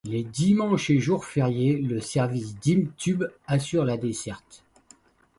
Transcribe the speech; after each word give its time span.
Les 0.03 0.23
dimanches 0.23 0.89
et 0.89 0.99
jours 0.99 1.25
fériés, 1.27 1.77
le 1.77 1.99
service 2.01 2.55
Dim'Tub 2.59 3.29
assure 3.45 3.85
la 3.85 3.97
desserte. 3.97 4.63